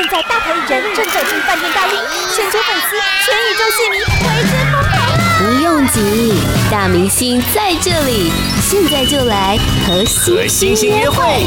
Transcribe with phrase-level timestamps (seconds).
[0.00, 1.94] 现在大牌艺人正走进饭店大厅，
[2.34, 4.96] 全球粉丝、全宇宙戏迷为之疯狂。
[5.36, 8.30] 不用急，大明星在这里，
[8.62, 10.02] 现在就来和
[10.48, 11.44] 星星约会。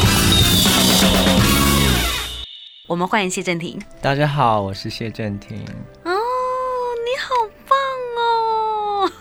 [2.88, 3.82] 我们欢迎谢振廷。
[4.00, 5.58] 大家好，我是谢振廷。
[6.04, 7.34] 哦，你好
[7.68, 7.76] 棒
[8.20, 9.12] 哦！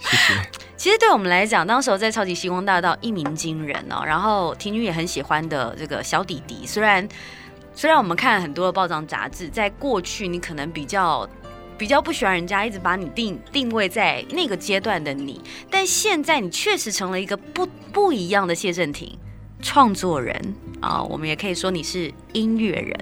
[0.00, 0.50] 谢谢。
[0.76, 4.02] 其实对我们来讲，当时候在超级星光大道一鸣惊人哦。
[4.04, 7.08] 然后婷女也很喜欢的这个小弟弟，虽然
[7.74, 11.28] 虽然我们看了很多的报章杂志，在过去你可能比较
[11.76, 19.18] 比较不喜欢人家一直把你定定位在那个阶段的你，但现在你确实成了一个不不一样的谢震廷。
[19.60, 22.96] 创作人啊，我们也可以说你是音乐人。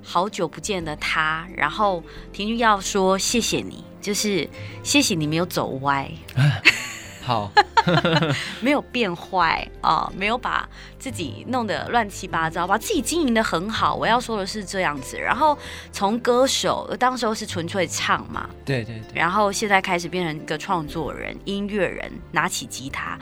[0.00, 2.02] 好久不见的他，然后
[2.32, 4.48] 婷君要说谢谢你，就是
[4.84, 6.08] 谢谢你没有走歪，
[7.24, 7.50] 好，
[8.60, 13.94] 没有变坏啊，没有把自己弄得乱七八糟，把自己经营的很好。
[13.94, 15.16] 我要说的是这样子。
[15.16, 15.56] 然后
[15.90, 23.18] 从歌手，当时候是纯粹唱嘛，对对对，然后现在开始变成一个创作人、音乐人，拿起吉他。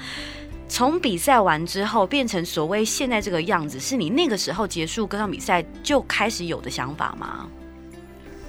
[0.68, 7.46] 从比赛完之后变成所谓现在这个样子，是你那个时候结束歌唱比赛就开始有的想法吗？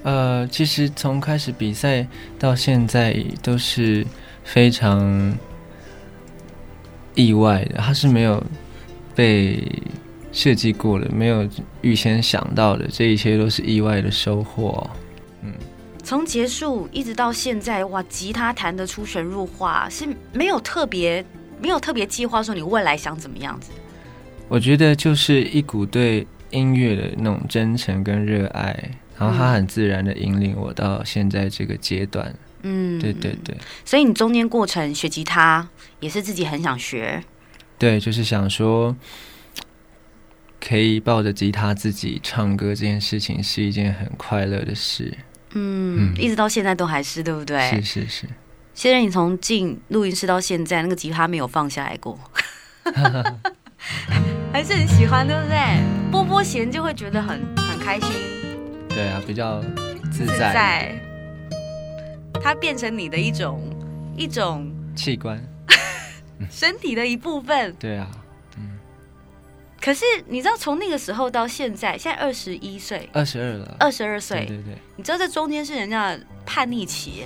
[0.04, 2.06] 呃，其实从开始比赛
[2.40, 4.06] 到现在都是
[4.44, 5.38] 非常
[7.16, 8.44] 意外的，他是没有
[9.16, 9.63] 被
[10.31, 11.47] 设计过的，没有
[11.81, 14.89] 预先想到的，这一切都是意外的收获。
[15.41, 15.52] 嗯，
[16.03, 21.25] 从结束一直到现在，哇，吉他弹得出神入化，是没有特别。
[21.61, 23.71] 没有特别计划说你未来想怎么样子？
[24.49, 28.77] 我觉得就是一股对音乐的那种真诚跟热爱，
[29.17, 32.27] 然后它很自然的引领我到现在这个阶段。
[32.27, 32.53] 嗯，
[33.00, 33.56] 对对对。
[33.86, 35.67] 所以你中间过程学吉他
[36.00, 37.23] 也是自己很想学？
[37.78, 38.95] 对，就是想说
[40.59, 45.17] 可以抱着吉他自己唱歌这件事情是一件很快乐的事。
[45.55, 47.70] 嗯，嗯，一直到现在都还是，对不对？
[47.70, 48.28] 是是是。
[48.73, 52.17] 现在你从进录音室到现在，那个吉他没有放下来过，
[54.52, 55.59] 还是很喜欢，对不对？
[56.11, 58.09] 拨拨弦就会觉得很很开心。
[58.89, 59.61] 对啊，比较
[60.11, 60.33] 自在。
[60.33, 61.13] 自在。
[62.43, 63.61] 它变成你的一种
[64.17, 65.42] 一种器官，
[66.52, 67.73] 身体的一部分。
[67.80, 68.08] 对啊，
[68.58, 68.77] 嗯。
[69.80, 74.45] 可是你知道，从那个时候到现在，现在二十一岁，二十二了，二十二岁。
[74.45, 74.77] 对对对。
[74.98, 77.26] 你知道这中间是人家叛逆期耶。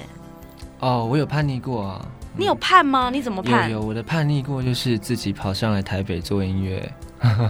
[0.79, 2.07] 哦，我有叛逆过啊！
[2.37, 3.09] 你有叛吗？
[3.11, 3.71] 你怎么叛？
[3.71, 6.93] 有有，我的叛逆过就是自己跑上来台北做音乐，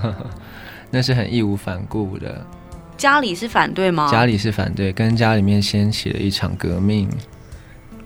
[0.90, 2.46] 那是很义无反顾的。
[2.96, 4.10] 家里是反对吗？
[4.10, 7.10] 家里是反对，跟家里面掀起了一场革命。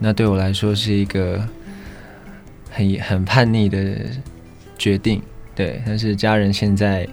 [0.01, 1.47] 那对我来说是一个
[2.69, 3.95] 很很叛逆的
[4.77, 5.21] 决定，
[5.55, 5.81] 对。
[5.85, 7.07] 但是家人现在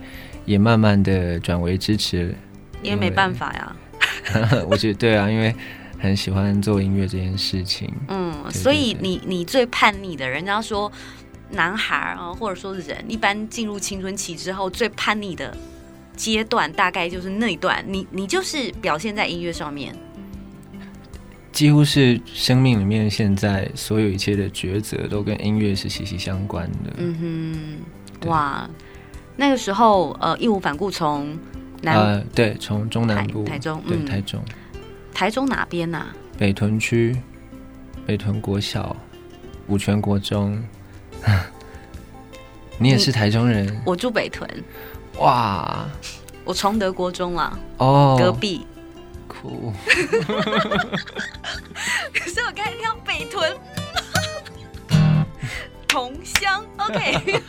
[0.45, 2.35] 也慢慢的转为支持，
[2.83, 3.77] 也没办法呀。
[4.69, 5.55] 我觉得对啊，因为。
[6.01, 10.93] 很喜欢做音乐这件事情，嗯，对对对，所以你你最叛逆的人，人家说
[11.51, 15.53] 男孩啊，或者说人，一般进入青春期之后最叛逆的
[16.15, 17.85] 阶段，大概就是那一段。
[17.85, 19.93] 你你就是表现在音乐上面，
[21.59, 26.93] 几乎是生命里面现在所有一切的抉择都跟音乐是息息相关的。
[26.99, 27.83] 嗯
[28.23, 28.71] 哼，哇，
[29.35, 31.37] 那个时候呃义无反顾从
[31.83, 34.41] 南呃对，从中南部台，台中，对、嗯、台中。
[35.13, 36.15] 台中哪边呐、啊？
[36.39, 37.17] 北屯区，
[38.07, 38.95] 北屯国小，
[39.67, 40.63] 五泉国中。
[42.79, 43.83] 你也是台中人？
[43.85, 44.49] 我住北屯。
[45.19, 45.89] 哇！
[46.45, 47.59] 我崇德国中啊。
[47.79, 48.17] 哦。
[48.17, 48.65] 隔壁。
[49.29, 49.73] 酷。
[52.13, 53.57] 可是我刚才听到北屯。
[55.87, 56.65] 同乡。
[56.79, 57.43] OK。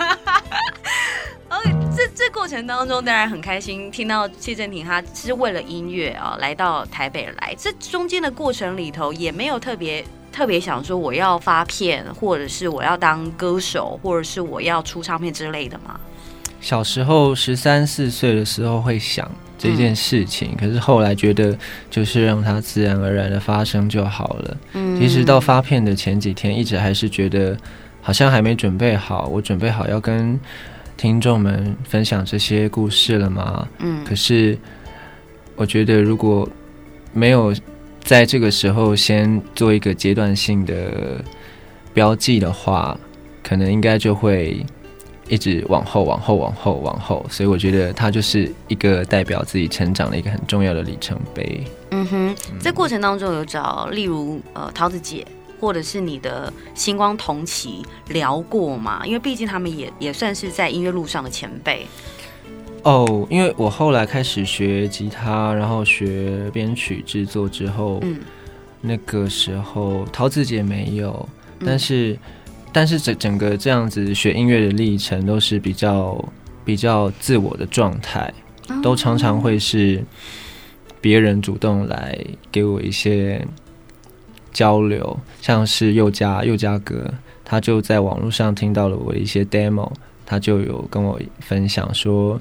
[1.95, 7.53] 这这过程当中，当然很开心，听到谢振廷他是为了音乐啊来到台北来。
[7.57, 15.99] 这中间的过程里头，也没有特别特别想说我要发片，或者是我要当歌手，或者是我要出唱片之类的吗？
[16.61, 21.57] 小时候十三四岁的时候会想这件事情，嗯，可是后来觉得
[21.89, 24.57] 就是让它自然而然的发生就好了。
[24.73, 27.57] 嗯，其实到发片的前几天，一直还是觉得
[28.01, 30.39] 好像还没准备好，我准备好要跟。
[31.01, 33.65] 听众们分享这些故事了吗？
[33.77, 34.57] 嗯，可是
[35.55, 36.45] 我觉得如果
[37.13, 37.55] 没有
[38.01, 41.23] 在这个时候先做一个阶段性的
[41.93, 42.99] 标记的话，
[43.41, 44.61] 可能应该就会
[45.29, 47.25] 一直往后、往后、往后、往后。
[47.29, 51.63] 所以我觉得它就是一个代表自己成长的一个很重要的里程碑。
[51.91, 55.25] 嗯哼，在过程当中有找，例如呃桃子姐。
[55.61, 59.01] 或者是你的星光同期聊过吗？
[59.05, 61.85] 因为毕竟他们也也算是在音乐路上的前辈。
[62.83, 68.21] 哦，因为我后来开始学吉他，然后学编曲制作之后，嗯，
[68.79, 71.27] 那个时候桃子姐没有，
[71.65, 72.19] 但是、嗯、
[72.71, 76.23] 但是整整个这样子学音乐的历程都是比较
[76.63, 78.33] 比较自我的状态，
[78.81, 80.03] 都常常会是
[81.01, 82.17] 别人主动来
[82.51, 83.45] 给我一些
[84.51, 87.13] 交流，像是宥嘉宥嘉哥，
[87.43, 89.91] 他就在网络上听到了我一些 demo。
[90.31, 92.39] 他就有跟我分享说，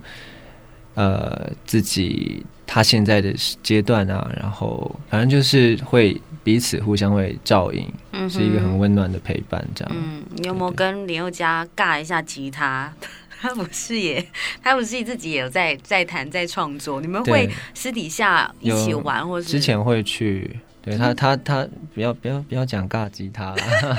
[0.93, 3.33] 呃，自己他现在的
[3.63, 9.95] 阶段啊，然后反正就是会彼此互相会照应，嗯、是一个很温暖的陪伴，这样。
[9.95, 12.91] 嗯，你有没有跟林宥嘉尬一下吉他？
[13.39, 14.27] 他不是也，
[14.63, 17.03] 他不是自己也有在在弹在创作？
[17.03, 20.59] 你们会私底下一起玩，或是之前会去？
[20.81, 23.55] 对他，他他不要不要不要讲尬吉他，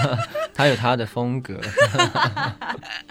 [0.52, 1.62] 他有他的风格。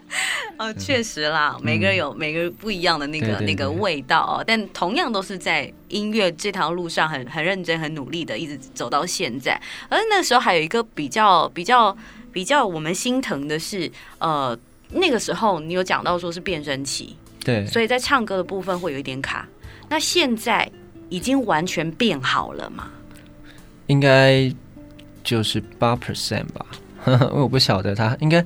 [0.58, 4.44] 哦，确实啦，嗯、每个人有每个人不一样的那个那个味道哦。
[4.46, 9.60] 但同样都是在音乐这条路上很很认真、很努力的，一直走到现在。
[9.88, 11.96] 而那时候还有一个比较比较
[12.32, 14.58] 比较我们心疼的是，呃，
[14.90, 17.14] 那个时候你有讲到说是变声期，
[17.44, 19.48] 对，所以在唱歌的部分会有一点卡。
[19.88, 20.70] 那现在
[21.08, 22.90] 已经完全变好了吗？
[23.86, 24.52] 应该
[25.24, 26.66] 就是八 percent 吧，
[27.32, 28.44] 我不晓得他应该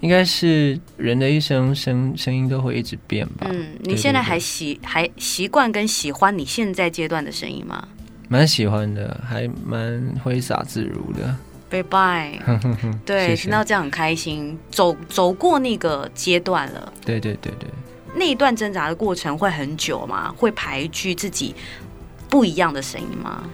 [0.00, 3.46] 应该是人的一生声声音都会一直变吧。
[3.50, 7.88] 嗯，你现在还习还习惯跟喜欢你现在阶段的声音吗？
[8.28, 11.36] 蛮喜欢的，还蛮挥洒自如的。
[11.68, 12.38] 拜拜，
[13.04, 14.58] 对，听到这样很开心。
[14.70, 17.68] 走走过那个阶段了，对对对对。
[18.14, 20.32] 那一段挣扎的过程会很久吗？
[20.36, 21.54] 会排拒自己
[22.30, 23.44] 不一样的声音吗？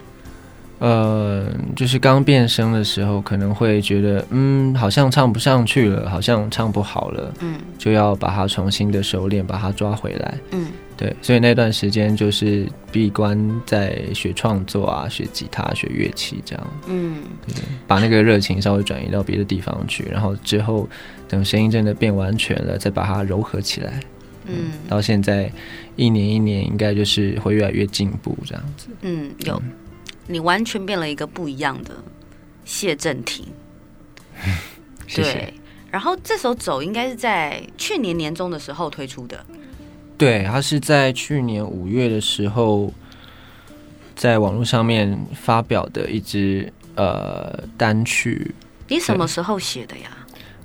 [0.83, 1.45] 呃，
[1.77, 17.55] 就是刚变声的时候，可能会觉得，嗯，好像唱不上去了，好像唱不好了，嗯，就要把它重新的熟练，把它抓回来，嗯，对，所以那段时间就是闭关在学创作啊，学吉他，学乐器这样，嗯，对，
[17.87, 20.85] 把那个热情稍微转移到别的地方去，然后之后
[21.29, 24.01] 等声音真的变完全了，再把它柔和起来，
[24.47, 25.49] 嗯，嗯，到现在
[25.95, 29.61] 一年一年，应该就是会越来越进步这样子，嗯，有。
[30.27, 31.91] 你完全变了一个不一样的
[32.65, 33.45] 谢震廷，
[35.07, 35.33] 谢谢。
[35.33, 35.53] 对，
[35.91, 39.45] 然后这首走应该是在去年年中的时候推出的，
[40.17, 42.91] 对，他是在去年五月的时候
[44.15, 48.53] 在网络上面发表的一支呃单曲。
[48.87, 50.09] 你什么时候写的呀？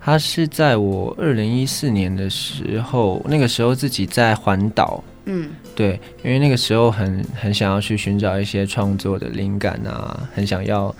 [0.01, 5.03] 他是在我二零一四年的时候，那个时候自己在环岛。
[5.27, 10.93] 嗯，对，因为那个时候很很想要去寻找一些创作的灵感啊，很想要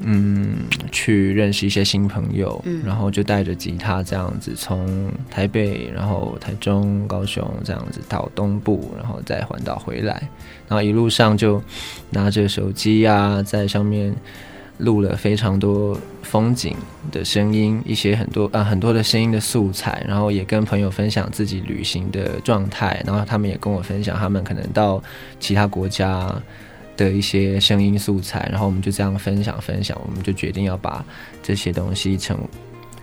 [0.00, 0.56] 嗯
[0.90, 10.28] 去认识一些新朋友，嗯，然后就带着吉他这样子从台北，然后台中、高雄这样子到东部，然后再环岛回来，
[10.68, 11.62] 然后一路上就
[12.10, 14.12] 拿着手机啊，在上面。
[14.78, 16.76] 录了非常多风景
[17.12, 25.00] 的声音，一些很多啊很多的声音的素材，然后也跟朋友分享自己旅行的状态，然后他们也跟我分享他们可能到
[25.38, 26.28] 其他国家
[26.96, 31.04] 的一些声音素材，然后我们就这样分享分享，我们就决定要把
[31.40, 32.36] 这些东西成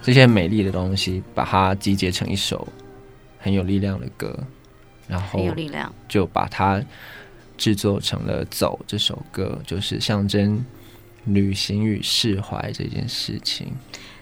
[0.02, 2.68] 这些美丽的东西，把它集结成一首
[3.40, 4.38] 很有力量的歌，
[5.08, 6.82] 然后很有力量，就把它
[7.58, 10.62] 制作成了《走》这首歌，就是象征。
[11.26, 13.68] 旅行与释怀这件事情，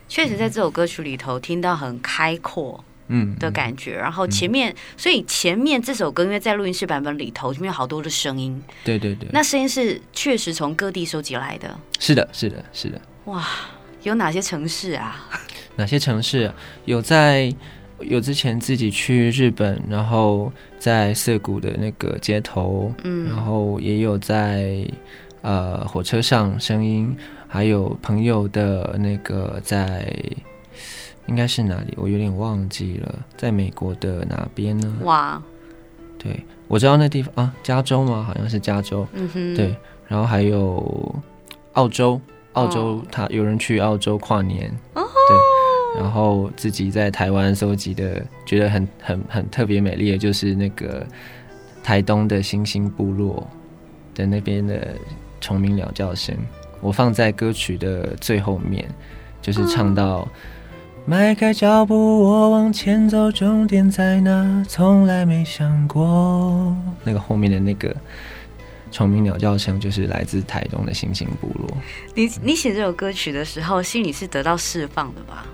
[0.08, 3.96] 确实在这首歌曲里头听到很开阔，嗯的感觉。
[3.96, 11.80] 然后前面，所以前面这首歌因为在录音室版本里头，里面有好多的声音，对对对，那声音是确实从各地收集来的。
[12.00, 13.00] 是的，是的，是的。
[13.26, 13.48] 哇，
[14.04, 15.30] 有哪些城市啊？
[15.78, 16.52] 哪些城市？
[16.86, 17.54] 有在
[18.02, 24.86] 有之前自己去日本，然后在涩谷的那个街头，嗯，然后也有在。
[25.42, 27.16] 呃，火车上声音，
[27.48, 30.14] 还有朋友的那个在，
[31.28, 31.94] 应该是哪里？
[31.96, 34.94] 我有点忘记了，在美国的哪边呢？
[35.04, 35.42] 哇，
[36.18, 38.22] 对，我知道那地方啊，加州吗？
[38.22, 39.08] 好像是加州。
[39.14, 39.74] 嗯哼，对，
[40.10, 41.16] 然后还有
[41.72, 42.20] 澳洲，
[42.52, 51.08] 澳洲他有人去澳洲跨年，哦，对，然后自己在台湾搜集的，觉得很很很特别美丽的，就是那个
[51.82, 53.48] 台东的星星部落
[54.14, 54.96] 的那边的。
[55.40, 56.36] 虫鸣鸟叫声，
[56.82, 58.88] 我放在歌曲的最后面，
[59.42, 60.28] 就是唱到
[61.06, 64.64] 迈开脚步，我往前走，终点在哪？
[64.68, 66.76] 从来没想过。
[67.04, 67.96] 那个后面的那个
[68.92, 71.68] 虫鸣鸟叫声，就是来自台东的星星部落。
[72.14, 75.46] 你你写这首歌曲的时候，心里是得到释放的吧？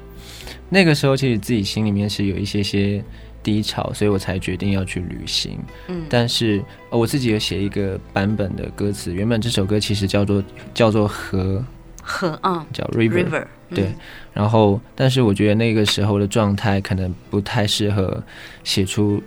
[0.67, 3.03] 那个时候，其实自己心里面是有一些些
[3.45, 5.59] 低潮，所以我才决定要去旅行。
[5.87, 6.59] 嗯，但是
[6.89, 11.63] 我自己有写一个版本的歌词，原本这首歌其实叫做叫做河
[12.01, 13.93] 河，嗯，叫 river, river，对。
[14.33, 18.23] 然后，但是我觉得那个时候的状态可能不太适合
[18.63, 19.21] 写出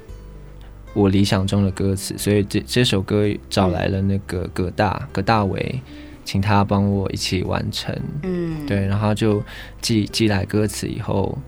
[0.95, 5.81] 我理想中的歌词，所以这这首歌找来了那个葛大葛大为。
[6.25, 9.43] 请他帮我一起完成，嗯，对，然后就
[9.81, 11.39] 寄寄来歌词以后，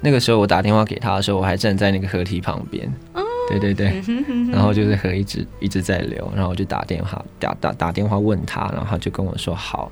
[0.00, 4.02] 那个时候我打电话给他的时候，我还站在那个河堤旁边，哦，对对对，
[4.50, 9.90] 然后就是河一直一直在流，然后我就打电话打打打电话问他，然后他就跟我说好，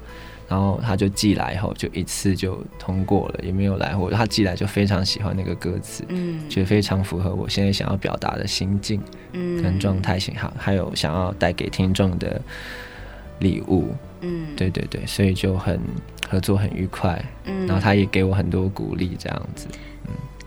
[0.48, 9.00] 然后他就寄来以后就一次就通过了，也没有来货，他寄来就非常喜欢那个歌词，嗯，觉得非常符合我现在想要表达的心境，
[9.32, 12.40] 嗯，跟状态型哈，还有想要带给听众的
[13.40, 13.94] 礼物。
[14.20, 15.78] 嗯，对对对，所以就很
[16.28, 19.78] 合作很愉快，嗯，然后他也给我很多鼓励，这样子，嗯，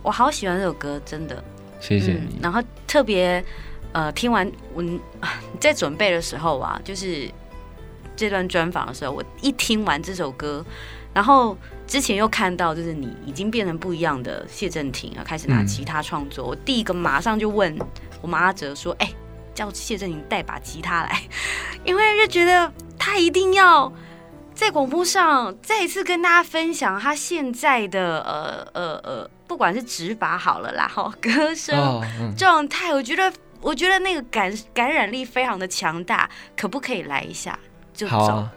[0.01, 1.43] 我好喜欢这首歌，真的，
[1.79, 2.35] 谢谢你。
[2.35, 3.43] 嗯、然后特别，
[3.91, 4.83] 呃，听完我
[5.59, 7.29] 在准备的时候啊，就是
[8.15, 10.65] 这段专访的时候，我一听完这首歌，
[11.13, 17.77] 然后之前又看到就是你已经变成不一样的谢振廷啊，开始拿吉他创作，嗯、我第一个马上就问
[18.21, 19.11] 我们阿哲说，哎，
[19.53, 21.21] 叫谢振廷带把吉他来，
[21.85, 22.71] 因为就觉得。
[23.03, 23.91] 他一定要
[24.53, 31.75] 在广播上再一次跟大家分享他现在的呃呃呃，不管是指法好了啦， 哈，歌声
[32.37, 37.59] 状态，我觉得我觉得那个感感染力非常的强大，可不可以来一下？
[37.93, 38.11] 就走。
[38.17, 38.53] 好啊。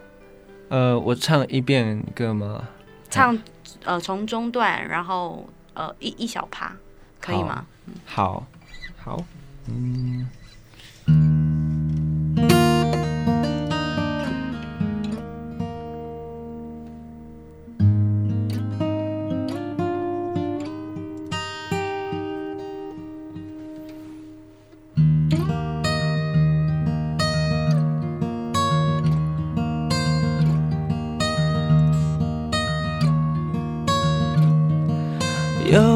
[0.69, 2.69] 呃，我唱一遍歌吗？
[3.11, 3.37] 唱
[3.85, 6.73] 呃从中段，然后呃一一小趴，
[7.21, 7.67] 可以吗？
[8.07, 8.47] 好，
[9.03, 9.21] 好，
[9.67, 10.29] 嗯。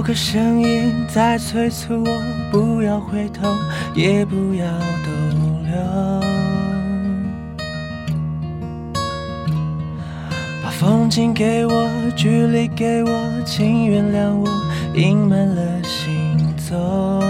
[0.09, 2.11] 个声音在催促我，
[2.51, 3.47] 不要回头，
[3.95, 4.65] 也不要
[5.05, 5.11] 逗
[5.67, 5.77] 留，
[10.63, 11.87] 把风景给我，
[12.17, 13.11] 距离给我，
[13.45, 14.49] 请原谅我，
[14.95, 17.21] 隐瞒了行踪，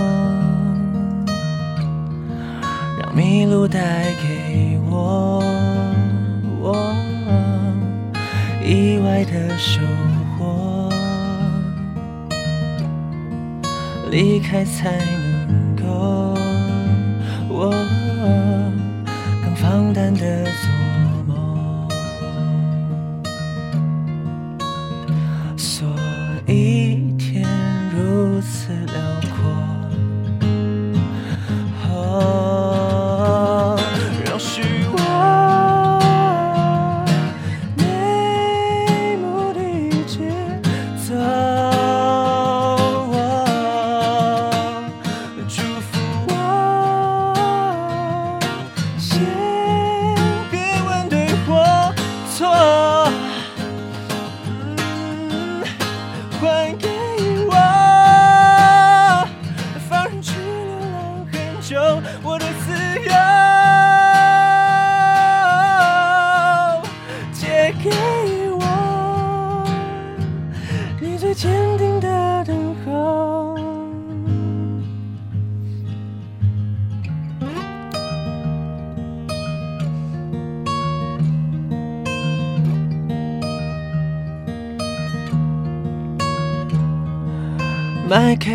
[3.00, 5.42] 让迷路带给我，
[6.60, 6.94] 我
[8.64, 9.97] 意外的收获
[14.50, 15.17] 开采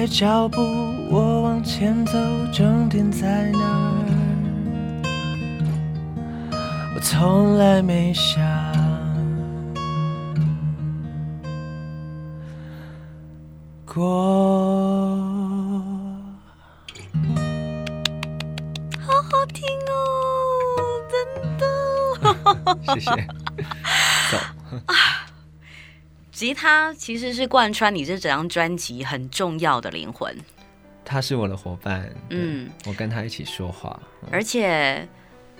[0.08, 0.62] 脚步，
[1.10, 2.14] 我往前走，
[2.52, 3.70] 终点在哪儿？
[6.96, 8.42] 我从来没想
[13.86, 14.04] 过。
[19.00, 19.96] 好好听哦，
[21.10, 21.14] 真
[21.58, 21.66] 的。
[22.94, 23.10] 谢谢。
[24.32, 24.38] 走。
[26.34, 30.36] 吉他其实是贯穿你这整张专辑很重要的灵魂，
[31.06, 35.08] 他是我的伙伴，嗯，我跟他一起说话，嗯、而且，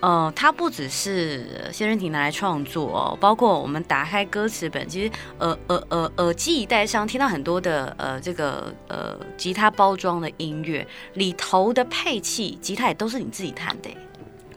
[0.00, 13.88] 呃，他不只是谢震廷拿来创作哦，包括我们打开歌词本，其实耳耳耳耳机一戴上，听到很多的呃这个呃吉他包装的音乐里头的配器，吉他也都是你自己弹的，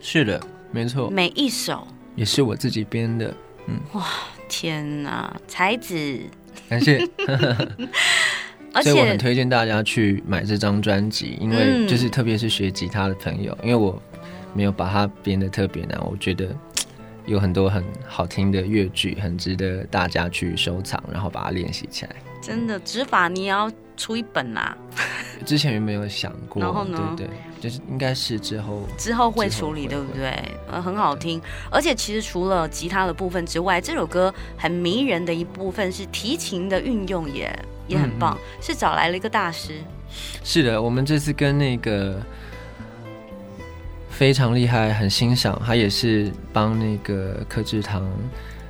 [0.00, 1.86] 是的，没错，每一首。
[2.16, 3.32] 也是我自己编的，
[3.68, 4.04] 嗯，哇。
[4.48, 6.20] 天呐，才子，
[6.68, 7.06] 感谢。
[8.74, 14.00] 而且所以我很推荐大家去买这张专辑，因为就是特别是学吉他的朋友，因为我
[14.54, 16.48] 没有把它编的特别难，我觉得
[17.24, 22.16] 有很多很好听的乐句，很值得大家去收藏，然后把它练习起来。
[22.42, 24.74] 真的，指法你要出一本啦。
[25.44, 26.62] 之前有没有想过？
[26.62, 27.14] 然后呢？
[27.16, 30.32] 对对，就是应该是之后之后会处理，对不对？
[30.70, 31.40] 呃，很好听。
[31.70, 37.44] 而且其实除了吉他的部分之外，这首歌很迷人的一部分是提琴的运用也，
[37.86, 38.36] 也也很棒。
[38.60, 39.74] 是找来了一个大师。
[40.42, 42.20] 是的，我们这次跟那个
[44.10, 48.10] 非常厉害，很欣赏，他也是帮那个柯志堂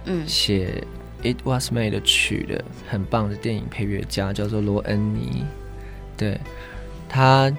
[0.05, 0.85] 嗯写。
[1.23, 5.45] It Was Made 的曲的很棒的电影配乐家叫做罗恩尼，
[6.17, 6.41] 对，
[7.09, 7.53] 他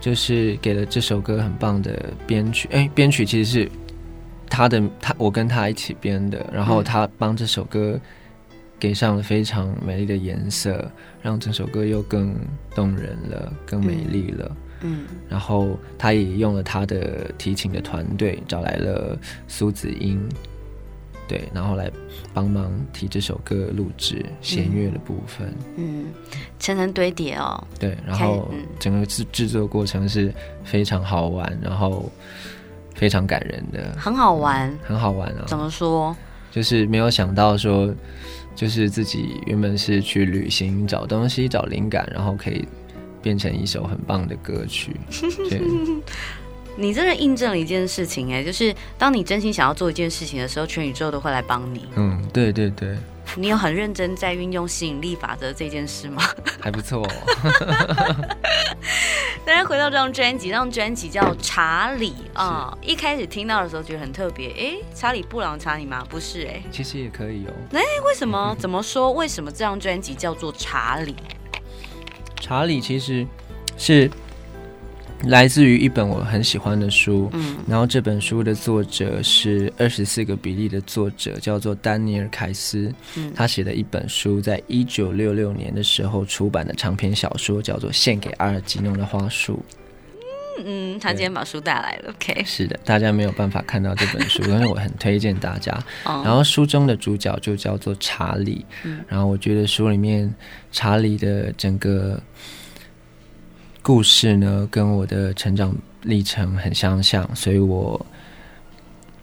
[0.00, 2.68] 就是给了这首歌很棒的编曲。
[2.72, 3.70] 哎，编曲其实是
[4.48, 7.98] 他的，他我跟他一起编的，然后他帮这首歌
[8.78, 10.90] 给上了非常美丽的颜色，
[11.22, 12.34] 让整首歌又更
[12.74, 14.56] 动人了，更美丽了。
[14.82, 20.20] 嗯，然后他也用了他的提琴的团队，找来了苏子英。
[21.28, 21.90] 对，然后来
[22.32, 26.06] 帮忙替这首歌录制弦乐的部分，嗯，
[26.58, 27.62] 层层堆叠哦。
[27.78, 30.32] 对，然后整个制制作过程是
[30.64, 32.10] 非常好玩，然后
[32.94, 35.44] 非常感人的，很好玩，嗯、很好玩啊！
[35.46, 36.16] 怎么说？
[36.50, 37.94] 就是没有想到说，
[38.56, 42.66] 就是自己原本是去旅行找东西找灵感，然后可以
[43.20, 44.96] 变成一首很棒的歌曲。
[45.50, 45.60] 对。
[46.80, 51.88] 你真的印证了一件事情哎，就是当你真心想要做一件事情的时候，全宇宙都会来帮你。
[51.96, 52.96] 嗯，对对对。
[53.36, 56.22] 你有很认真在运用吸引力法则这件事吗？
[56.60, 57.10] 还不错哦。
[59.44, 62.88] 当然，回到这张专辑，这张专辑叫《查理》啊、嗯。
[62.88, 66.06] 一开始听到的时候觉得很特别，哎，查理布朗查理吗？
[66.08, 66.62] 不是哎。
[66.70, 67.52] 其实也可以哦。
[67.72, 68.56] 哎，为什么？
[68.58, 69.12] 怎么说？
[69.12, 71.12] 为什么这张专辑叫做《查理》？
[72.40, 73.26] 查理其实
[73.76, 74.08] 是。
[75.24, 89.54] 来自于一本我很喜欢的书，嗯，然后这本书的作者是二十四个比例的作者，叫做丹尼尔凯斯，嗯，他写的一本书，在一九六六年的时候出版的长篇小说，叫做《献给阿尔吉诺的花束》。
[90.60, 92.42] 嗯嗯，他今天把书带来了，OK。
[92.44, 95.76] 是的，大家没有办法看到这本书， 但是我很推荐大家。
[96.04, 100.32] 然后书中的主角就叫做查理，嗯，然后我觉得书里面
[100.70, 102.20] 查理的整个。
[103.88, 108.04] 故事呢，跟我的成长历程很相像，所以我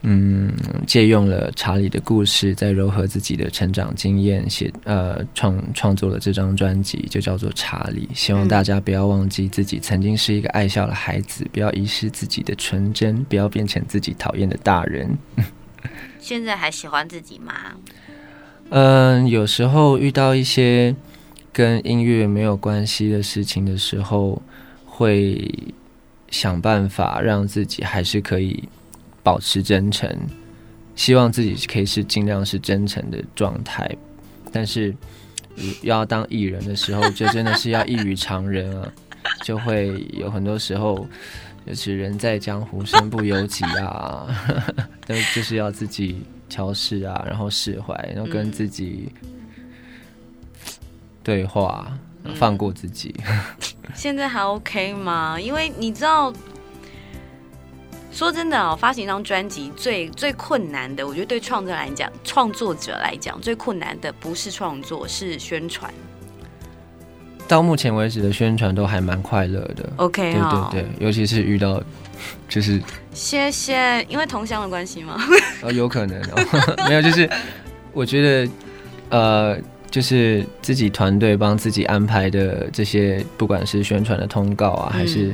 [0.01, 0.51] 嗯
[0.87, 8.09] 借用了查理的故事，再糅合自己的成长经验，写呃创创作了这张专辑，就叫做《查理》。
[8.17, 15.15] 希望大家不要忘记自己曾经是一个爱笑的孩子，不要遗失自己的纯真，不要变成自己讨厌的大人。
[16.19, 17.53] 现在还喜欢自己吗？
[18.71, 20.95] 嗯、呃，有时候遇到一些
[21.55, 24.41] 跟音乐没有关系的事情的时候。
[24.97, 25.53] 会
[26.31, 28.63] 想办法让自己还是可以
[29.21, 30.09] 保持真诚，
[30.95, 33.93] 希望自己可以是尽量是真诚的状态。
[34.53, 34.95] 但是
[35.81, 38.89] 要当艺人的时候，就真的是要异于常人啊，
[39.43, 41.05] 就会有很多时候
[41.67, 44.25] 就是人在江湖身不由己啊，
[45.05, 49.11] 都就是要自己调试啊，然后释怀，然后跟自己
[51.25, 51.91] 对话。
[52.39, 53.13] 放过自己，
[53.93, 55.39] 现在还 OK 吗？
[55.39, 56.33] 因为你知道，
[58.11, 65.93] 说真的哦，发行一张专辑最最困难的，我觉得对创作来讲，创作者来讲最困难的不是创作，是宣传。
[67.47, 71.79] 到目前为止的宣传都还蛮快乐的，OK，对对对，尤其是遇到
[72.49, 72.81] 就是
[73.13, 75.21] 谢谢，因为同乡的关系吗？
[75.61, 77.29] 哦，有可能哦， 没有，就是
[77.93, 78.51] 我觉得
[79.11, 79.59] 呃。
[79.95, 85.33] 就是自己团队帮自己安排的这些，不管是宣传的通告啊，还是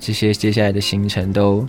[0.00, 1.64] 这些接下来的行程都，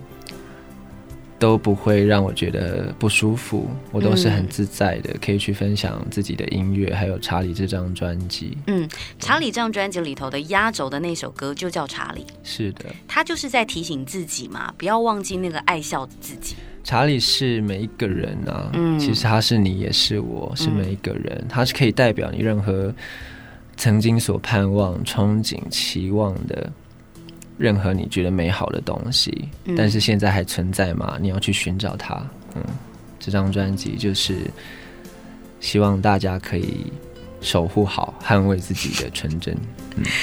[1.37, 3.69] 都都不会让我觉得不舒服。
[3.91, 8.57] 我都是很自在的，可以去分享自己的音乐，还有查理这张专辑。
[8.65, 12.25] 嗯，查理这张专辑里头的压轴的那首歌就叫查理。
[12.43, 16.55] 是的，他就是在提醒自己嘛，不要忘记那个爱笑的自己。
[16.83, 22.93] 查理是每一个人啊，嗯，其实他是你，也是我，是每一个人，他是可以代表你任何
[23.77, 26.71] 曾经所盼望、憧憬、期望的
[27.57, 31.17] 任何你觉得美好的东西，但是现在还存在吗？
[31.21, 32.15] 你要去寻找它。
[32.55, 32.61] 嗯，
[33.19, 34.35] 这张专辑就是
[35.59, 36.91] 希望大家可以
[37.39, 39.55] 守护好、捍卫自己的纯真。
[39.95, 40.03] 嗯。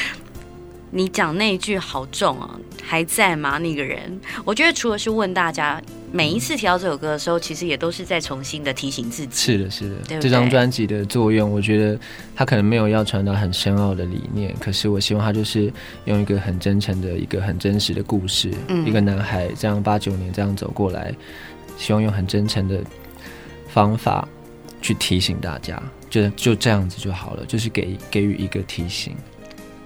[0.92, 3.58] 你讲那一句好重啊，还在吗？
[3.58, 5.80] 那个人，我觉得除了是问大家
[6.12, 9.32] 每一次提到这首歌的时候，其实也都是在重新的提醒自己。
[9.32, 11.98] 是的，是的，对对，这张专辑的作用，我觉得
[12.34, 15.72] 他可能没有要传达很深奥的理念，可是我希望他就是
[16.06, 21.14] 用一个很真诚的一个很真实的故事，嗯、一个男孩这样八九年这样走过来，
[21.76, 22.80] 希望用很真诚的
[23.68, 24.26] 方法
[24.82, 29.14] 去提醒大家，就就这样子就好了，就是给给予一个提醒。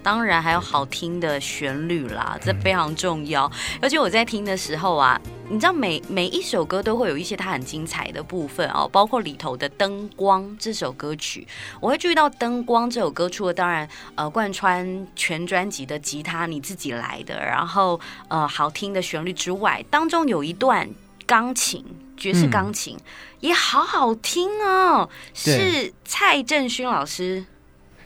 [0.05, 3.51] 当然还有好听的旋律啦，这非常重要。
[3.81, 11.49] 而且我在听的时候啊，你知道每每一首歌都会有一些它很精彩的部分哦，包括里头的灯光这首歌曲，
[11.81, 20.87] 我会注意到灯光这首歌除了当然呃贯穿全专辑的吉他你自己来的，然后呃好听的旋律之外，当中有一段
[21.25, 21.83] 钢琴
[22.15, 23.03] 爵士钢琴、嗯、
[23.41, 27.47] 也好好听哦，是蔡振勋老师。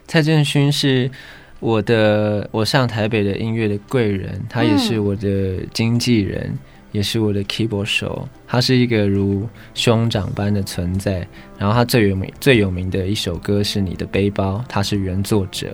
[0.06, 1.10] 蔡振勋是。
[1.60, 6.58] 我的我上台北的音乐的贵人，他也是我的经纪人，嗯、
[6.92, 8.28] 也是我的 keyboard 手。
[8.46, 11.26] 他是一个如兄长般的存在。
[11.58, 15.72] 然后他最有名最有名的一首歌是《你的背包》，他是原作者。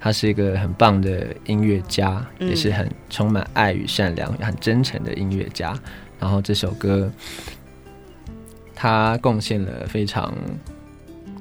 [0.00, 5.78] 他是一个很棒的音乐家，嗯、也是很充满爱与善良、很真诚的音乐家。
[6.18, 7.08] 然后这首歌，
[8.74, 10.34] 他贡献了非常。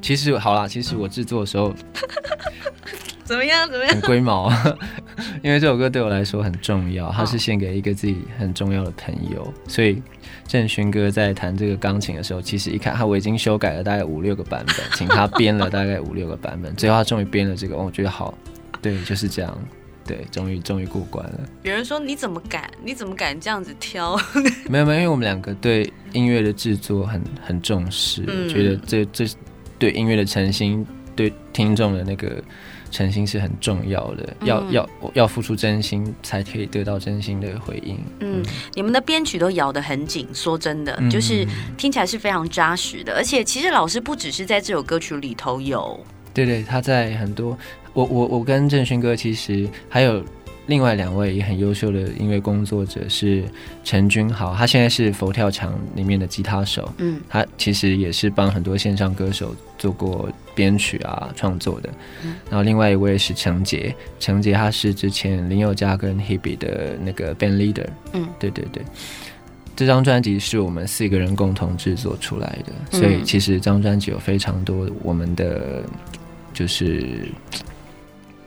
[0.01, 1.73] 其实好啦，其实我制作的时候。
[3.29, 3.69] 怎么样？
[3.69, 3.93] 怎么样？
[3.93, 4.51] 很龟毛，
[5.43, 9.53] 因为这首歌对我来说很重要，它是献给一个自己很重要的朋友。
[9.67, 10.01] 所以
[10.47, 18.35] 郑勋哥在弹这个钢琴的时候，其实一看他，我已经修改了大概五六个版本，请他编了大概五六个版本， 最后他终于编了这个，我觉得好，
[18.81, 19.55] 对，就是这样，
[20.07, 21.39] 对，终于终于过关了。
[21.61, 22.67] 有人说你怎么敢？
[22.83, 24.19] 你怎么敢这样子挑？
[24.67, 29.27] 没有没有，因为我们两个对音乐的制作很很重视，嗯、觉得这这
[29.77, 30.83] 对音乐的诚心，
[31.15, 32.43] 对听众的那个。
[32.91, 37.95] 诚心是很重要的，要要要付出真心，才可以得到真心的回应。
[38.19, 41.45] 嗯，嗯，你们的编曲都咬得很紧，说真的，嗯、就是
[41.77, 43.13] 听起来是非常扎实的。
[43.13, 45.99] 而且，其实老师不只是在这首歌曲里头有，
[46.33, 47.57] 对对，他在很多，
[47.93, 50.23] 我我我跟郑勋哥其实还有。
[50.69, 53.43] 另外两位也很优秀的音乐工作者是
[53.83, 61.89] 陈君豪，他现在是佛跳墙里面的吉他手，嗯，他其实也是帮很多线上歌手做过编曲啊创作的。
[62.23, 68.83] 嗯、然后另外一位是程杰，程杰他是之前林宥嘉跟 Hebe 的那个 band leader，嗯，对对对，
[69.75, 75.83] 这张专辑是我们四个人共同制作出来的，嗯、所以其实这张专辑有非常多我们的
[76.53, 77.27] 就是。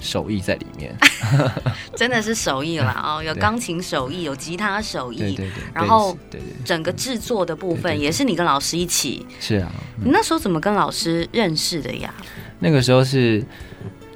[0.02, 0.94] 手艺在里面，
[1.96, 6.18] 真的是手艺啦哦，有钢琴手艺，有吉他手艺，对对对，然后
[6.64, 9.24] 整个制作的部分也是你跟老师一起。
[9.38, 9.72] 是啊，
[10.04, 12.12] 你那时候怎么跟老师认识的呀？
[12.58, 13.44] 那个时候是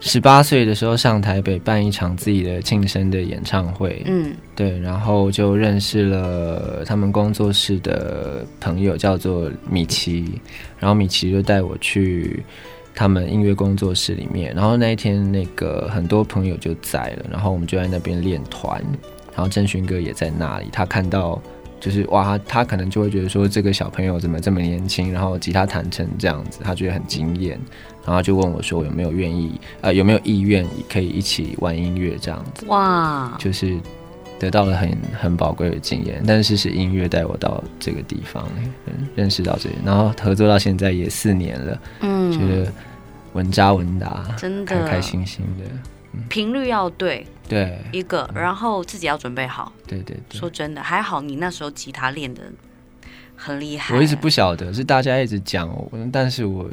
[0.00, 10.40] 十八岁的时候上台北办一场自己的庆生的演唱会，嗯，对，然后就认识了他们工作室的朋友，叫做米奇，
[10.78, 12.44] 然后米奇就带我去。
[12.96, 18.82] 他们音乐工作室里面，然后那一天那个很多朋友就在了，然后我们就在那边练团，
[19.34, 21.38] 然后郑勋哥也在那里，他看到
[21.78, 27.60] 就是哇，他可能就会觉得说这个小朋友怎么这么年轻，然后吉他弹成这样子，他觉得很惊艳，
[28.06, 33.78] 然后就问我说有没有愿意呃有没有意愿可以一起玩音乐这样子，哇，就是。
[34.38, 38.46] 得到了很很宝贵的经验，但是是音乐带我到这个地方，
[39.14, 42.70] 认识到这里，然后合作到现在也四年了，嗯，觉得
[43.32, 44.84] 稳扎稳打，真的。
[44.84, 45.64] 开开心心的，
[46.28, 47.78] 频率要对，对。
[47.92, 52.42] 一个，然后自己要准备好，对对对，说真的还好，你那时候吉他练的
[53.34, 56.68] 很厉害，我一直不晓得，是大家一直讲我，但是我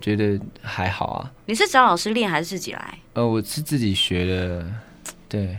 [0.00, 1.32] 觉得还好啊。
[1.46, 2.98] 你是找老师练还是自己来？
[3.12, 4.66] 呃，我是自己学的，
[5.28, 5.56] 对。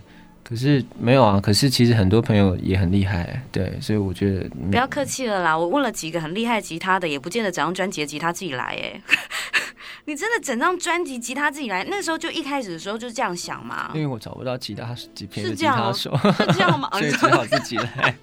[0.52, 5.58] 可是没有啊，可是其实很多朋友也很厉害，对，所以我觉得不要客气了啦。
[5.58, 9.02] 我问了几个很厉害吉他的，也不见得整张专辑的吉他自己来哎。
[10.04, 11.86] 你真的整张专辑吉他自己来？
[11.90, 13.92] 那时候就一开始的时候就这样想嘛？
[13.96, 16.90] 因为我找不到吉他几片的吉他手，是这样吗？
[17.00, 18.14] 所以只好自己来。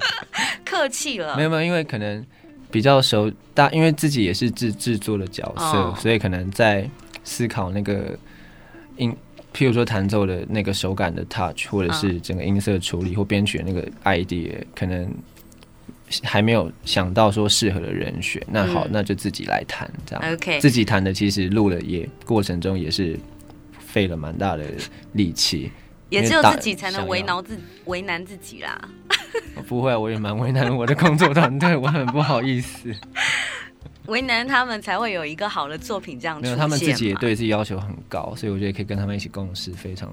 [0.64, 2.24] 客气了，没有没有，因为可能
[2.70, 6.88] 比较熟大，因为自己也是制制作的角色，哦、所以可能在
[7.24, 8.18] 思考那个
[8.96, 9.14] 音。
[9.54, 15.08] 譬如说弹奏的那个手感的 touch，或者是整个音色处理或编曲的那个 idea，可能
[16.22, 18.42] 还没有想到说适合的人选。
[18.50, 20.32] 那好，那就自己来弹，这样。
[20.34, 23.16] OK，自己弹的其实录了也过程中也是
[23.78, 24.64] 费了蛮大的
[25.12, 25.70] 力气，
[26.10, 28.88] 也只有自己才能为难自为难自己啦。
[29.68, 32.92] 不会，我也蛮为难我的工作团队，我很不好意思。
[34.06, 36.42] 为难他们才会有一个好的作品这样子。
[36.42, 40.12] 没有，他们自己也对自己要求很高，所以我觉得可以跟他们一起共事，非常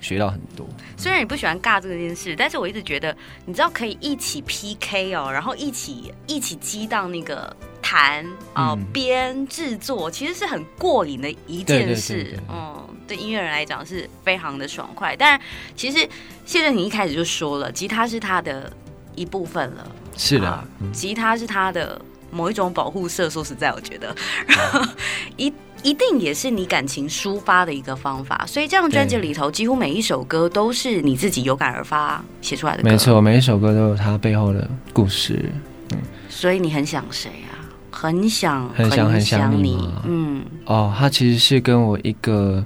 [0.00, 0.66] 学到很多。
[0.96, 12.14] 虽然你不喜欢尬这件事，但是我一直觉得，你知道可以一起 PK 哦，然后一起一起激荡那个弹啊编制作，其实是很过瘾的一件事。
[12.14, 15.16] 对对对对嗯，对音乐人来讲是非常的爽快。
[15.16, 15.40] 但
[15.74, 16.06] 其实
[16.44, 18.70] 谢震廷一开始就说了，吉他是他的
[19.14, 19.90] 一部分了。
[20.16, 22.00] 是的，嗯、吉他是他的
[22.34, 23.30] 某一种保护色。
[23.30, 24.14] 说实在，我觉得，
[24.46, 24.80] 然后
[25.38, 25.52] 一。
[25.82, 32.88] 一定也是你感情抒发的一个方法，所以这张专辑里头几乎每一首歌都是你自己有感而发写出来的歌。
[32.88, 35.52] 没错，每一首歌都有它背后的故事。
[35.90, 35.98] 嗯，
[36.30, 37.52] 所以你很想谁啊？
[37.90, 39.86] 很想，很想，很想你。
[40.06, 42.64] 嗯，哦，他其实是跟我一个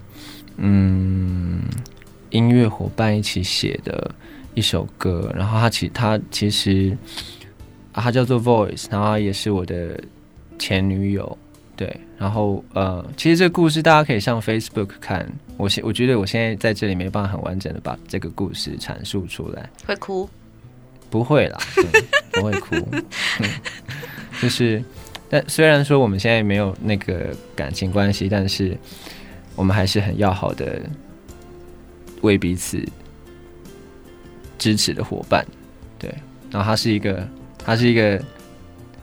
[0.58, 1.60] 嗯
[2.30, 4.12] 音乐伙伴一起写的
[4.54, 6.96] 一首歌，然后他其他其实
[8.00, 10.00] 他叫做 Voice，然后他也是我的
[10.58, 11.36] 前女友。
[11.76, 15.24] 对，然后呃，其实这个故事大家可以上 Facebook 看。
[15.56, 19.70] 我现我觉得我现在在这里没办法很完整的把这个故事阐述出来。
[19.86, 20.28] 会哭？
[21.08, 21.58] 不会啦，
[22.32, 22.74] 不会哭。
[22.92, 23.48] 嗯，
[24.42, 24.82] 就是，
[25.30, 28.76] 但虽然说我们现在没有那个感情关系，但是
[29.54, 30.82] 我们还是很要好的，
[32.22, 32.84] 为彼此
[34.58, 35.46] 支持的伙伴。
[35.96, 36.12] 对，
[36.50, 37.26] 然后她是一个，
[37.68, 38.18] 她是一个，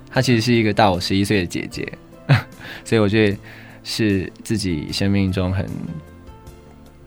[0.10, 1.88] 她其实是一个大我十一岁的姐姐。
[2.84, 3.38] 所以我觉得
[3.84, 5.70] 是自己生命中很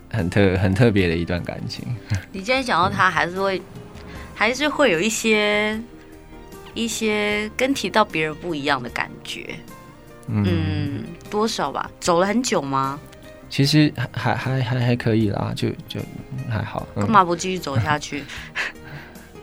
[0.08, 1.84] 很特很特别的一段感情。
[2.30, 3.64] 你今天讲到她，还是会、嗯、
[4.36, 5.76] 还是会有一些
[6.74, 9.52] 一些跟提到别人不一样的感觉。
[10.28, 11.90] 嗯，嗯，多少吧？
[11.98, 13.00] 走了很久吗？
[13.50, 15.98] 其实还还还还可以啦，就就
[16.48, 16.86] 还好。
[16.94, 18.22] 干嘛不继续走下去？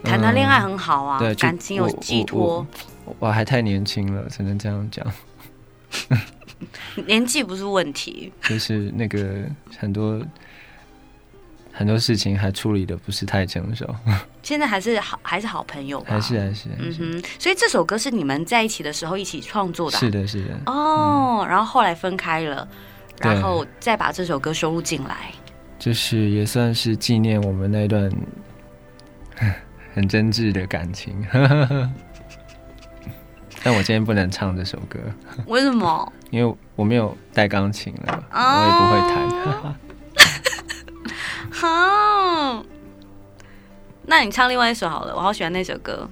[0.05, 2.65] 谈谈恋爱很好啊，对，感情有寄托。
[3.19, 5.05] 我，还太年轻了，只能这样讲。
[7.05, 9.43] 年纪不是问题，就是那个
[9.77, 10.21] 很多
[11.71, 13.93] 很多事情还处理的不是太成熟。
[14.41, 16.05] 现在还是好，还是好朋友吧？
[16.09, 17.23] 还是还是，还是嗯哼。
[17.37, 19.99] 所以这首歌是你们在一起的时候一起创作的啊？
[19.99, 20.53] 是的，是的。
[20.67, 22.67] 哦，嗯，然后后来分开了，
[23.19, 25.31] 然后再把这首歌收录进来，
[25.77, 28.09] 就是也算是纪念我们那段
[29.95, 31.25] 很真挚的感情。
[33.63, 34.99] 但我今天不能唱这首歌，
[35.47, 36.13] 为什么？
[36.29, 39.25] 因为我没有带钢琴了，我也不会弹。
[41.49, 42.63] 好，
[44.03, 46.07] 那你唱另外一首好了，我好喜欢那首歌，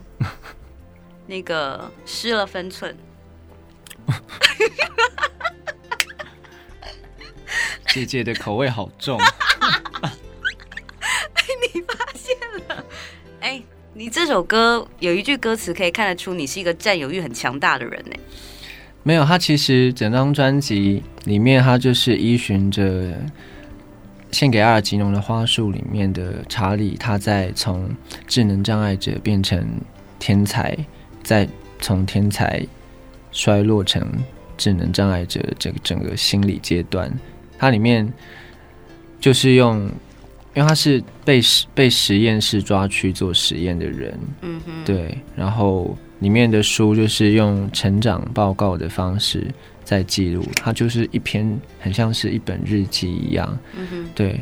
[1.28, 2.98] 那个失了分寸。
[7.88, 9.20] 姐姐的口味好重，
[13.96, 18.16] 你这首歌有一句歌词可以看得出你是一个占有欲很强大的人呢？
[19.04, 23.14] 没有，他其实整张专辑里面，他就是依循着
[24.32, 27.88] 献给阿尔吉农的花束里面的查理，他在从
[28.26, 29.64] 智能障碍者变成
[30.18, 30.76] 天才，
[31.22, 31.48] 再
[31.80, 32.66] 从天才
[33.32, 34.04] 衰落成
[34.58, 37.12] 智能障碍者这个整个心理阶段，
[37.60, 38.12] 它里面
[39.20, 39.88] 就是用。
[40.54, 49.48] 因为他是被实被实验室抓去做实验的人，嗯哼，对，然后里面的书就是用成长报告的方式
[49.84, 54.40] 在记录，它就是一篇很像是一本日记一样，嗯哼，对。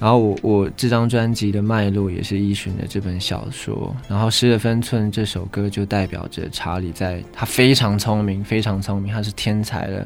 [0.00, 10.04] 然后我我这张专辑的脉络也是依循的这本小说，然后《失了分寸》这首歌就代表着查理在他非常聪明，非常聪明，他是天才了，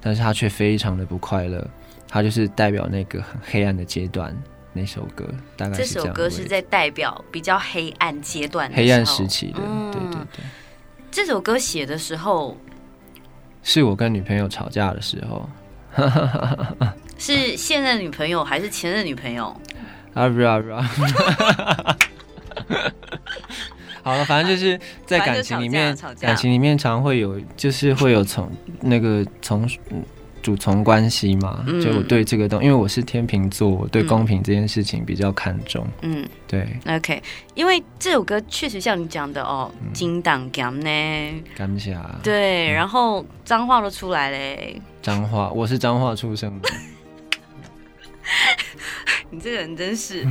[0.00, 1.64] 但是他却非常的不快乐。
[2.08, 4.34] 它就是代表那个很 黑暗的阶段，
[4.72, 5.24] 那首歌
[5.56, 6.04] 大概是这样。
[6.04, 9.60] 这首歌是在代表比较黑暗阶段、黑暗时期的。
[9.64, 10.44] 嗯、对对对。
[11.10, 12.56] 这首歌写的时候，
[13.62, 15.48] 是我跟女朋友吵架的时候。
[17.18, 19.46] 是现任女朋友还是前任女朋友？
[20.12, 20.90] 啊不啊不啊！
[24.02, 28.50] 好了，反正就是在感情里面，感情里面常会有，就是会有从
[28.82, 29.66] 那个从。
[30.46, 35.84] 主从关系嘛，就我对这个东，因为我是天秤座，我对公平这件事情比较看重。
[36.02, 36.68] 嗯，对。
[36.86, 37.20] OK，
[37.56, 41.98] 因为这首歌确实像你讲的哦，金档感呢，感谢。
[42.22, 44.80] 对，然后脏话都出来嘞。
[45.02, 46.70] 脏话，我是脏话出生的。
[49.30, 50.24] 你这个人真是，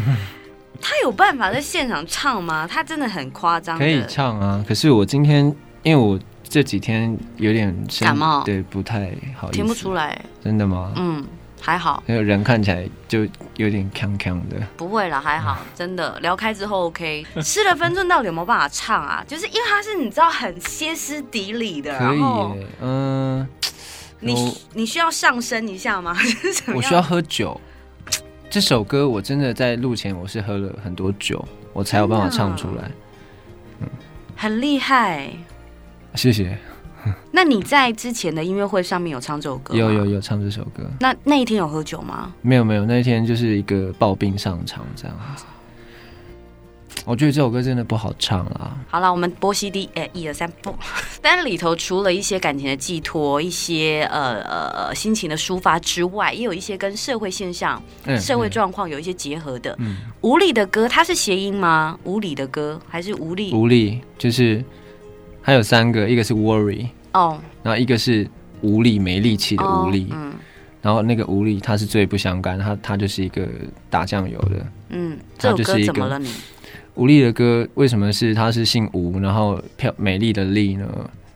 [0.79, 2.65] 他有办法在现场唱吗？
[2.65, 3.77] 他真的很夸张。
[3.77, 6.17] 可以唱啊，可是我今天因为我。
[6.47, 9.57] 这几天有点感冒，对，不太好意思。
[9.57, 10.93] 听不出来，真的吗？
[10.95, 11.25] 嗯，
[11.59, 12.03] 还好。
[12.05, 13.27] 那个人看起来就
[13.57, 14.57] 有点呛呛的。
[14.77, 16.19] 不会啦，还好，真的。
[16.19, 17.25] 聊开之后，OK。
[17.41, 19.23] 吃了分寸到底有没有办法唱啊？
[19.27, 23.47] 就是因为他是你知道很歇斯底里的，可以耶，嗯。
[24.21, 26.15] 你你需要上升一下吗？
[26.73, 27.59] 我需要喝酒。
[28.49, 32.89] 这首歌我真的在录前我是喝了很多酒，我才有办法唱出来。
[33.81, 33.87] 嗯，
[34.35, 35.29] 很厉害，
[36.15, 36.57] 谢谢。
[37.31, 39.75] 那你在之前的音乐会上面有唱这首歌？
[39.75, 40.83] 有有有唱这首歌。
[40.99, 42.33] 那那一天有喝酒吗？
[42.41, 45.45] 没有没有，那一天就是一个抱病上场这样子。
[47.05, 48.75] 我觉得这首歌真的不好唱啊。
[48.89, 50.73] 好了，我们波西 D，，哎，一二三，不。
[51.21, 59.75] 但里头除了一些感情的寄托，一些呃呃心情的抒发之外，也有一些跟社会现象、嗯、社会状况有一些结合的。
[59.77, 61.99] 嗯，无力的歌，它是谐音吗？
[62.03, 63.53] 无理的歌还是无力？
[63.53, 64.63] 无力就是。
[65.45, 68.27] 还有三个，一个是 worry 哦，然后一个是
[68.61, 70.33] 无力、没力气的无力，嗯，
[70.81, 73.47] 然后那个无力它是最不相干，它它就是一个
[73.87, 76.31] 打酱油的，嗯，这首歌怎么了你？
[76.95, 80.87] 无力的歌为什么是它是姓吴，然后漂美丽的丽呢？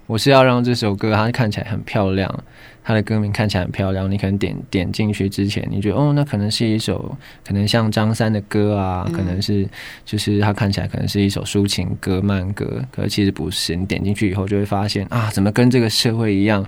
[0.09, 2.43] 我是要让这首歌它看起来很漂亮。
[2.81, 9.67] 它的歌名看起来很漂亮，你可能点点进去之前，你觉得哦，那可能是一首可能像张三的歌啊，嗯、可能是
[10.03, 13.75] 就是它看起来可能是一首抒情歌、慢歌，可是其实不是。
[13.75, 16.65] 你点进去以后就会发现啊，怎么跟这个社会一样，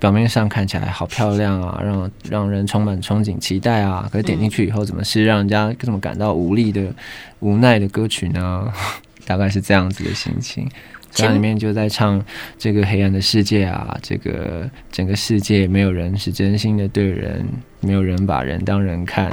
[0.00, 6.92] 表面上看起来好漂亮啊，让 让人充满憧憬、期待啊，可是点进去以后，怎么是让人家怎么感到无力的、
[7.38, 8.66] 无奈的歌曲呢？
[9.24, 10.68] 大概是这样子的心情。
[11.10, 12.24] 家里面就在唱
[12.56, 17.44] 这个黑暗的世界啊，这个整个世界没有人是真心的对人，
[17.80, 19.30] 没有人把人当人看。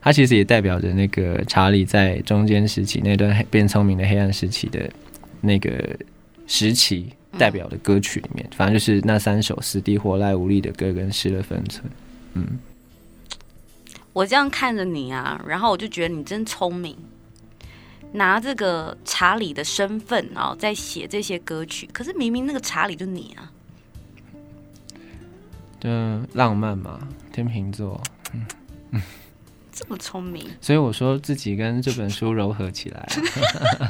[0.00, 4.90] 它其实也代表着那个查理在中间时期那段变聪明的黑暗时期的
[5.40, 5.96] 那个
[6.48, 7.08] 时期
[7.38, 11.84] 代表的歌曲里面，反正就是那三首死地活赖无力的歌跟失了分寸。
[12.34, 12.44] 嗯，
[14.12, 16.96] 我这样看着你啊，然后我就觉得你真聪明。
[18.12, 23.50] 拿这个查理的身份啊，在写这些歌曲，可是明明那个查理就你啊，
[25.82, 27.00] 嗯，浪漫嘛，
[27.32, 28.00] 天秤座，
[28.34, 28.46] 嗯
[28.90, 29.02] 嗯，
[29.72, 33.88] 这么聪明， 所以我说自己跟这本书糅合起来，啊，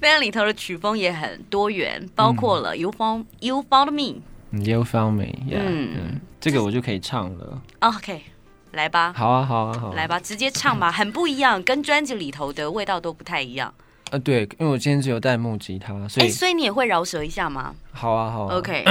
[0.00, 8.22] 那里头的曲风也很多元，包括了 You Found You Found Me，You Found Me，yeah, 嗯，嗯，这个我就可以唱了，OK。
[8.72, 13.72] 来吧，好啊，好啊，好啊，来吧，直接唱吧， 很不一样，跟专辑里头的味道都不太一样。
[14.10, 17.74] 呃，对，因为我今天只有带木吉他，所以、欸、所以你也会饶舌一下吗？
[17.92, 18.84] 好啊，好啊，OK。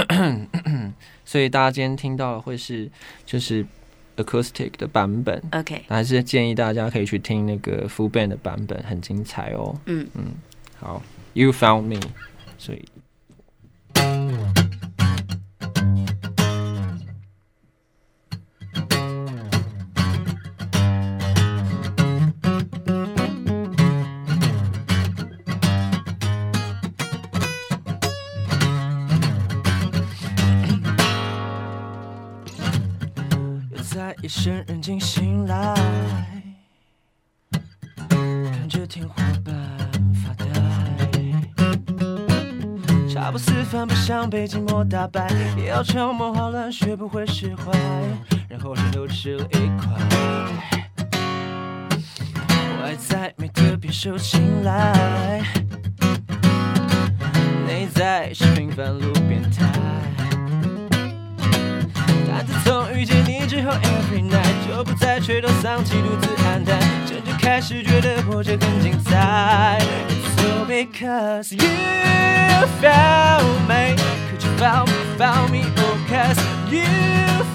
[1.25, 2.89] 所以大家今天听到的会是
[3.25, 3.65] 就是
[4.15, 5.83] acoustic 的版本，OK。
[5.89, 9.75] 还是建议大家可以去听那个 full band 的版本，很精彩哦。
[9.85, 10.25] 嗯嗯，
[10.79, 11.01] 好
[11.33, 11.99] ，You found me，
[12.57, 12.83] 所以。
[34.29, 35.73] 夜深人静醒来，
[38.07, 39.55] 看着天花板
[40.13, 40.45] 发呆，
[43.11, 47.71] 茶不思饭不想被寂寞打败，也要强颜欢笑，学不会释怀，
[48.47, 49.89] 然后人都吃了一块，
[52.83, 55.41] 外在没特别受青睐，
[57.65, 59.67] 内在是平凡路边摊。
[62.46, 69.80] 自从遇见你之后，Every night 就不再垂头丧气、独自黯淡，甚至开始觉得活着更精彩。
[70.36, 71.68] So because you
[72.80, 73.96] found me,
[74.30, 76.38] could you found me, found me, oh, cause
[76.70, 76.84] you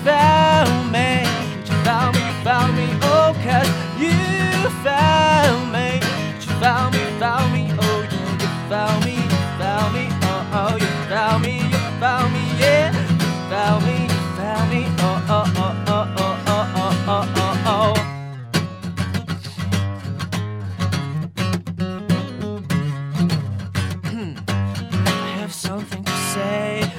[0.04, 4.12] found me, could you found me, found me, oh, cause you
[4.84, 8.18] found me, could you found me, found me, oh, you
[8.70, 9.18] found me,
[9.60, 12.92] found me, oh, oh, you found me, you found me, yeah,
[14.75, 14.87] money.
[25.07, 26.91] I have something to say.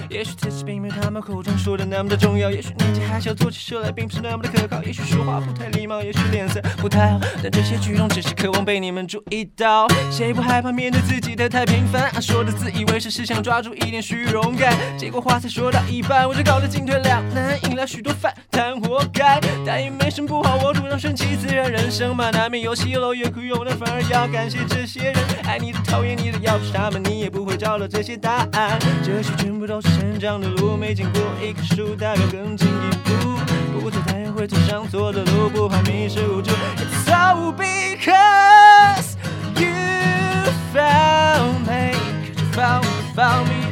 [0.65, 9.87] 并没他们口中说的那么的重要，也许年纪还小，做起事来并不是那么的可靠，也许说话不太礼貌，也许脸色不太好，但这些举动只是渴望被你们注意到。
[10.11, 12.09] 谁不害怕面对自己的太平凡？
[12.09, 19.39] 啊，说的自以为是，是想抓住一点虚荣感，结果话才说到一半，我就搞得进退两难，引来许多反弹，活该。
[19.65, 28.79] 但也没什么不好，我主张顺其自然，人生嘛难免有喜怒，有苦有难，反而要感谢这些人，爱你的讨厌你的，要是他们，你也不会找到这些答案。
[29.03, 33.39] 这些全部都是成长的路，没经过一棵树，代表更进一步。
[33.79, 36.51] 不走太远，会走上错的路，不怕迷失无助。
[36.77, 39.15] It's all because
[39.59, 39.69] you
[40.73, 41.91] found me
[42.25, 43.64] you found me, found me,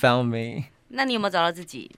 [0.00, 0.64] found me。
[0.88, 1.90] 那你有没有找到自己？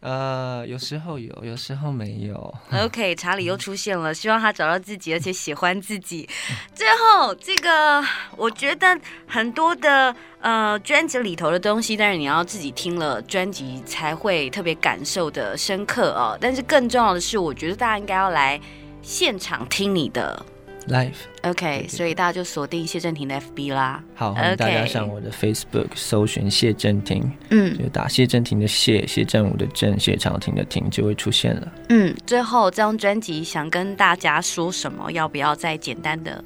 [0.00, 2.54] 呃，有时候有，有时候没有。
[2.70, 6.28] OK， 查理又出现了，希望他找到自己，而且喜欢自己。
[6.74, 8.04] 最后，这个
[8.36, 16.36] 我觉得很多的呃专辑里头的东西，但是你要自己听了专辑才会特别感受的深刻哦。
[16.38, 18.60] 但是更重要的是，我觉得大家应该要来
[19.00, 20.44] 现场听你的。
[20.88, 24.02] Life，OK，所以大家就锁定谢振廷的 FB 啦。
[24.14, 31.72] 好，欢迎大家上我的 Facebook 搜寻谢振廷，嗯，就打谢振廷的谢，谢振武的正，谢长廷的廷就会出现了。
[31.90, 35.12] 嗯，最后这张专辑想跟大家说什么？
[35.12, 36.42] 要不要再简单的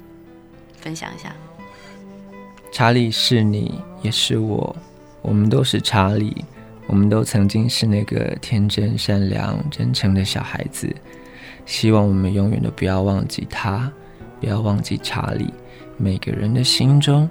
[0.79, 1.33] 分享一下？
[2.71, 4.75] 查理是你，也是我，
[5.21, 6.43] 我们都是查理，
[6.87, 10.93] 我们都曾经是那个天真、善良、真诚的小孩子。
[11.65, 13.91] 希望我们永远都不要忘记他。
[14.45, 15.51] 不要忘记查理，
[15.97, 17.27] 每个人的心中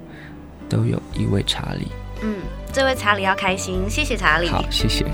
[0.69, 1.87] 都有一位查理。
[2.23, 2.39] 嗯，
[2.73, 4.49] 这位查理要开心，谢谢查理。
[4.49, 5.05] 好，谢谢。